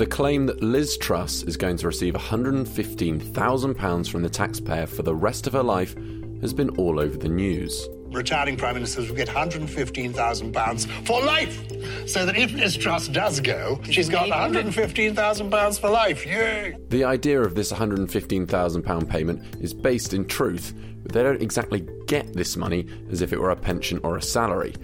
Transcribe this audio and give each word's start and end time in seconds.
The 0.00 0.06
claim 0.06 0.46
that 0.46 0.62
Liz 0.62 0.96
Truss 0.96 1.42
is 1.42 1.58
going 1.58 1.76
to 1.76 1.86
receive 1.86 2.14
£115,000 2.14 4.10
from 4.10 4.22
the 4.22 4.30
taxpayer 4.30 4.86
for 4.86 5.02
the 5.02 5.14
rest 5.14 5.46
of 5.46 5.52
her 5.52 5.62
life 5.62 5.94
has 6.40 6.54
been 6.54 6.70
all 6.78 6.98
over 6.98 7.18
the 7.18 7.28
news. 7.28 7.86
Retiring 8.06 8.56
prime 8.56 8.76
ministers 8.76 9.10
will 9.10 9.16
get 9.16 9.28
£115,000 9.28 11.06
for 11.06 11.22
life. 11.22 12.08
So 12.08 12.24
that 12.24 12.34
if 12.34 12.50
Liz 12.54 12.78
Truss 12.78 13.08
does 13.08 13.40
go, 13.40 13.78
she's 13.90 14.08
got 14.08 14.30
£115,000 14.30 15.78
for 15.78 15.90
life. 15.90 16.24
Yay! 16.24 16.78
The 16.88 17.04
idea 17.04 17.42
of 17.42 17.54
this 17.54 17.70
£115,000 17.70 19.06
payment 19.06 19.56
is 19.62 19.74
based 19.74 20.14
in 20.14 20.26
truth, 20.26 20.72
but 21.02 21.12
they 21.12 21.22
don't 21.22 21.42
exactly 21.42 21.86
get 22.06 22.32
this 22.32 22.56
money 22.56 22.86
as 23.10 23.20
if 23.20 23.34
it 23.34 23.38
were 23.38 23.50
a 23.50 23.56
pension 23.56 24.00
or 24.02 24.16
a 24.16 24.22
salary. 24.22 24.74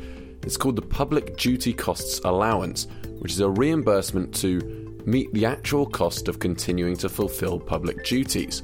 It's 0.43 0.59
called 0.59 0.77
the 0.77 0.83
Public 0.83 1.39
Duty 1.39 1.73
Costs 1.73 2.21
Allowance, 2.23 2.87
which 3.21 3.33
is 3.33 3.41
a 3.41 3.49
reimbursement 3.49 4.35
to 4.35 4.86
meet 5.07 5.33
the 5.33 5.47
actual 5.47 5.87
cost 5.87 6.29
of 6.29 6.41
continuing 6.41 6.97
to 6.99 7.09
fulfil 7.09 7.59
public 7.59 8.05
duties. 8.05 8.63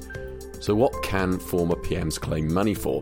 So, 0.59 0.75
what 0.75 1.01
can 1.01 1.39
former 1.39 1.75
PMs 1.75 2.19
claim 2.19 2.53
money 2.53 2.73
for? 2.73 3.01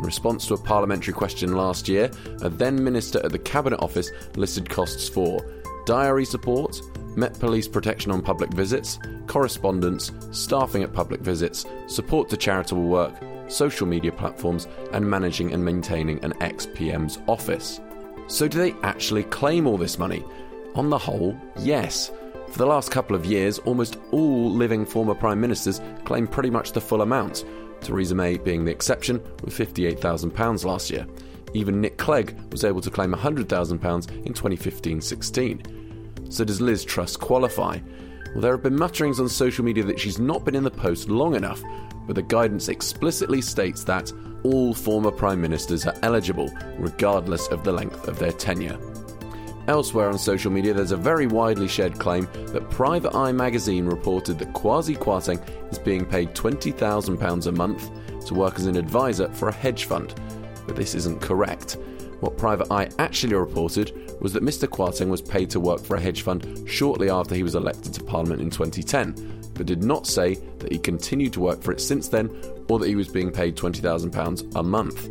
In 0.00 0.02
response 0.02 0.46
to 0.46 0.54
a 0.54 0.58
parliamentary 0.58 1.12
question 1.12 1.54
last 1.54 1.88
year, 1.88 2.10
a 2.40 2.48
then 2.48 2.82
minister 2.82 3.20
at 3.24 3.32
the 3.32 3.38
Cabinet 3.38 3.80
Office 3.80 4.10
listed 4.34 4.68
costs 4.68 5.08
for 5.08 5.44
diary 5.84 6.24
support, 6.24 6.80
Met 7.16 7.38
Police 7.38 7.68
protection 7.68 8.12
on 8.12 8.22
public 8.22 8.52
visits, 8.52 8.98
correspondence, 9.26 10.12
staffing 10.30 10.82
at 10.82 10.92
public 10.92 11.20
visits, 11.20 11.66
support 11.86 12.28
to 12.30 12.36
charitable 12.36 12.84
work, 12.84 13.14
social 13.48 13.86
media 13.86 14.12
platforms, 14.12 14.68
and 14.92 15.08
managing 15.08 15.52
and 15.52 15.64
maintaining 15.64 16.22
an 16.24 16.32
ex 16.40 16.66
PM's 16.66 17.18
office. 17.28 17.80
So, 18.26 18.48
do 18.48 18.58
they 18.58 18.74
actually 18.82 19.24
claim 19.24 19.66
all 19.66 19.76
this 19.76 19.98
money? 19.98 20.24
On 20.76 20.88
the 20.88 20.98
whole, 20.98 21.36
yes. 21.58 22.12
For 22.50 22.58
the 22.58 22.66
last 22.66 22.90
couple 22.90 23.14
of 23.14 23.24
years, 23.24 23.60
almost 23.60 23.98
all 24.10 24.50
living 24.50 24.84
former 24.84 25.14
Prime 25.14 25.40
Ministers 25.40 25.80
claim 26.04 26.26
pretty 26.26 26.50
much 26.50 26.72
the 26.72 26.80
full 26.80 27.02
amount, 27.02 27.44
Theresa 27.80 28.14
May 28.14 28.38
being 28.38 28.64
the 28.64 28.72
exception 28.72 29.22
with 29.44 29.56
£58,000 29.56 30.64
last 30.64 30.90
year. 30.90 31.06
Even 31.54 31.80
Nick 31.80 31.96
Clegg 31.96 32.36
was 32.50 32.64
able 32.64 32.80
to 32.80 32.90
claim 32.90 33.12
£100,000 33.12 34.26
in 34.26 34.34
2015 34.34 35.00
16. 35.00 36.26
So 36.28 36.44
does 36.44 36.60
Liz 36.60 36.84
Truss 36.84 37.16
qualify? 37.16 37.78
Well, 38.32 38.42
there 38.42 38.52
have 38.52 38.62
been 38.62 38.76
mutterings 38.76 39.20
on 39.20 39.28
social 39.28 39.64
media 39.64 39.84
that 39.84 39.98
she's 39.98 40.18
not 40.18 40.44
been 40.44 40.54
in 40.54 40.64
the 40.64 40.70
post 40.70 41.08
long 41.08 41.36
enough, 41.36 41.62
but 42.06 42.16
the 42.16 42.22
guidance 42.22 42.68
explicitly 42.68 43.40
states 43.40 43.84
that 43.84 44.12
all 44.42 44.74
former 44.74 45.12
Prime 45.12 45.40
Ministers 45.40 45.86
are 45.86 45.96
eligible, 46.02 46.50
regardless 46.78 47.46
of 47.48 47.62
the 47.62 47.72
length 47.72 48.08
of 48.08 48.18
their 48.18 48.32
tenure. 48.32 48.78
Elsewhere 49.68 50.08
on 50.08 50.18
social 50.18 50.50
media, 50.50 50.74
there's 50.74 50.92
a 50.92 50.96
very 50.96 51.26
widely 51.26 51.68
shared 51.68 51.98
claim 51.98 52.26
that 52.46 52.68
Private 52.70 53.14
Eye 53.14 53.32
magazine 53.32 53.86
reported 53.86 54.38
that 54.38 54.52
Kwasi 54.52 54.96
Kwarteng 54.96 55.40
is 55.70 55.78
being 55.78 56.04
paid 56.04 56.34
£20,000 56.34 57.46
a 57.46 57.52
month 57.52 57.90
to 58.26 58.34
work 58.34 58.58
as 58.58 58.66
an 58.66 58.76
advisor 58.76 59.28
for 59.28 59.48
a 59.48 59.52
hedge 59.52 59.84
fund. 59.84 60.14
But 60.66 60.76
this 60.76 60.94
isn't 60.94 61.20
correct. 61.20 61.76
What 62.20 62.36
Private 62.36 62.70
Eye 62.70 62.90
actually 62.98 63.34
reported 63.34 63.92
was 64.20 64.32
that 64.32 64.42
Mr. 64.42 64.68
Kwarteng 64.68 65.08
was 65.08 65.22
paid 65.22 65.50
to 65.50 65.60
work 65.60 65.80
for 65.80 65.96
a 65.96 66.00
hedge 66.00 66.22
fund 66.22 66.68
shortly 66.68 67.08
after 67.08 67.34
he 67.34 67.42
was 67.42 67.54
elected 67.54 67.94
to 67.94 68.04
Parliament 68.04 68.42
in 68.42 68.50
2010, 68.50 69.50
but 69.54 69.66
did 69.66 69.82
not 69.82 70.06
say 70.06 70.34
that 70.58 70.72
he 70.72 70.78
continued 70.78 71.32
to 71.34 71.40
work 71.40 71.62
for 71.62 71.72
it 71.72 71.80
since 71.80 72.08
then 72.08 72.30
or 72.68 72.78
that 72.78 72.88
he 72.88 72.96
was 72.96 73.08
being 73.08 73.30
paid 73.30 73.56
£20,000 73.56 74.56
a 74.56 74.62
month. 74.62 75.08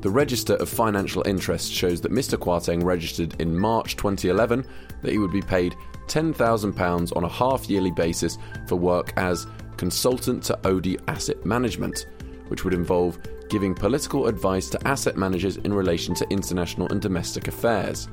The 0.00 0.10
Register 0.10 0.54
of 0.54 0.68
Financial 0.68 1.26
Interest 1.26 1.72
shows 1.72 2.00
that 2.02 2.12
Mr. 2.12 2.38
Kwarteng 2.38 2.84
registered 2.84 3.34
in 3.40 3.58
March 3.58 3.96
2011 3.96 4.64
that 5.02 5.10
he 5.10 5.18
would 5.18 5.32
be 5.32 5.42
paid 5.42 5.74
£10,000 6.06 7.16
on 7.16 7.24
a 7.24 7.28
half 7.28 7.68
yearly 7.68 7.90
basis 7.90 8.38
for 8.68 8.76
work 8.76 9.12
as 9.16 9.48
consultant 9.76 10.44
to 10.44 10.58
Odey 10.62 11.00
Asset 11.08 11.44
Management, 11.44 12.06
which 12.46 12.62
would 12.62 12.74
involve 12.74 13.18
giving 13.48 13.74
political 13.74 14.28
advice 14.28 14.70
to 14.70 14.86
asset 14.86 15.16
managers 15.16 15.56
in 15.56 15.74
relation 15.74 16.14
to 16.14 16.30
international 16.30 16.86
and 16.92 17.02
domestic 17.02 17.48
affairs. 17.48 18.06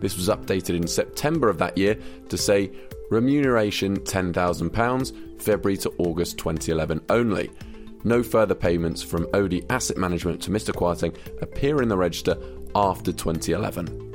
This 0.00 0.16
was 0.16 0.28
updated 0.28 0.74
in 0.74 0.88
September 0.88 1.48
of 1.48 1.58
that 1.58 1.78
year 1.78 1.96
to 2.28 2.36
say 2.36 2.72
remuneration 3.08 4.00
£10,000, 4.00 5.40
February 5.40 5.76
to 5.76 5.94
August 5.98 6.38
2011 6.38 7.02
only 7.08 7.50
no 8.04 8.22
further 8.22 8.54
payments 8.54 9.02
from 9.02 9.26
Odey 9.26 9.64
Asset 9.70 9.96
Management 9.96 10.42
to 10.42 10.50
Mr. 10.50 10.72
Kwarteng 10.74 11.14
appear 11.42 11.82
in 11.82 11.88
the 11.88 11.96
register 11.96 12.36
after 12.74 13.12
2011. 13.12 14.10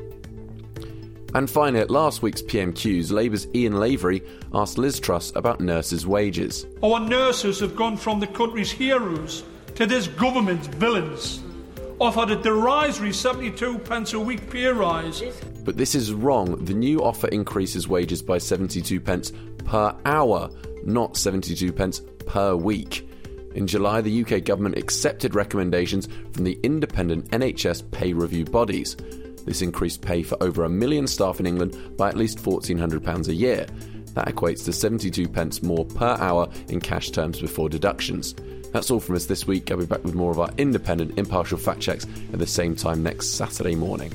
And 1.36 1.50
finally, 1.50 1.82
at 1.82 1.90
last 1.90 2.22
week's 2.22 2.42
PMQs, 2.42 3.12
Labour's 3.12 3.46
Ian 3.54 3.78
Lavery 3.78 4.24
asked 4.54 4.78
Liz 4.78 5.02
Truss 5.02 5.34
about 5.36 5.60
nurses' 5.60 6.08
wages. 6.08 6.66
Our 6.82 7.02
nurses 7.02 7.60
have 7.60 7.76
gone 7.76 7.98
from 7.98 8.22
the 8.22 8.28
country's 8.28 8.72
heroes 8.72 9.44
to 9.76 9.86
this 9.86 10.08
government's 10.08 10.68
villains. 10.68 11.44
Offered 12.00 12.32
a 12.32 12.36
derisory 12.38 13.12
72 13.12 13.80
pence 13.80 14.14
a 14.14 14.20
week 14.20 14.50
pay 14.50 14.68
rise. 14.68 15.24
But 15.66 15.76
this 15.76 15.94
is 15.94 16.14
wrong. 16.14 16.64
The 16.64 16.74
new 16.74 17.04
offer 17.04 17.28
increases 17.28 17.88
wages 17.88 18.22
by 18.22 18.38
72 18.38 19.02
pence 19.02 19.34
per 19.66 19.94
hour, 20.06 20.50
not 20.86 21.18
72 21.18 21.74
pence 21.74 22.02
per 22.26 22.56
week. 22.56 23.10
In 23.56 23.68
July, 23.68 24.02
the 24.02 24.22
UK 24.24 24.44
government 24.44 24.78
accepted 24.78 25.34
recommendations 25.34 26.08
from 26.34 26.44
the 26.44 26.60
independent 26.62 27.32
NHS 27.32 27.90
pay 27.92 28.12
review 28.14 28.44
bodies. 28.44 28.98
This 29.46 29.62
increased 29.62 30.02
pay 30.02 30.24
for 30.24 30.42
over 30.44 30.66
a 30.66 30.70
million 30.70 31.08
staff 31.08 31.40
in 31.40 31.48
England 31.48 31.98
by 31.98 32.10
at 32.10 32.18
least 32.18 32.40
£1,400 32.40 33.28
a 33.28 33.34
year. 33.34 33.66
That 34.14 34.28
equates 34.28 34.66
to 34.66 34.74
72 34.74 35.28
pence 35.30 35.64
more 35.64 35.86
per 35.86 36.18
hour 36.20 36.50
in 36.68 36.82
cash 36.82 37.12
terms 37.12 37.40
before 37.40 37.70
deductions. 37.70 38.36
That's 38.74 38.92
all 38.92 39.00
from 39.00 39.16
us 39.16 39.26
this 39.26 39.48
week. 39.48 39.72
I'll 39.72 39.78
be 39.78 39.86
back 39.86 40.04
with 40.04 40.16
more 40.16 40.32
of 40.32 40.40
our 40.40 40.50
independent, 40.58 41.18
impartial 41.18 41.58
fact 41.58 41.80
checks 41.80 42.06
at 42.34 42.40
the 42.40 42.48
same 42.48 42.76
time 42.76 43.04
next 43.04 43.36
Saturday 43.36 43.76
morning. 43.76 44.12